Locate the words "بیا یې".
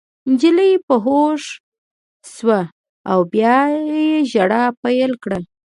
3.33-4.05